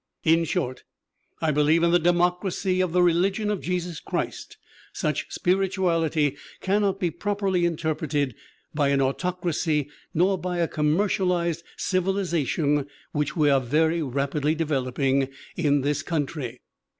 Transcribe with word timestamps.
In 0.23 0.45
short, 0.45 0.83
I 1.41 1.51
believe 1.51 1.83
in 1.83 1.91
the 1.91 1.99
democracy 1.99 2.81
of 2.81 2.91
the 2.91 3.03
religion 3.03 3.51
of 3.51 3.61
Jesus 3.61 3.99
Christ. 3.99 4.57
Such 4.93 5.31
spirituality 5.31 6.37
cannot 6.59 6.99
be 6.99 7.11
properly 7.11 7.65
interpreted 7.65 8.33
by 8.73 8.89
an 8.89 8.99
autocracy 8.99 9.91
nor 10.11 10.39
by 10.39 10.57
a 10.57 10.67
commercialized 10.67 11.63
civilization 11.77 12.87
which 13.11 13.35
we 13.35 13.51
are 13.51 13.61
very 13.61 14.01
rapidly 14.01 14.55
developing 14.55 15.29
in 15.55 15.81
this 15.81 16.01
coun 16.01 16.25
try." 16.25 16.59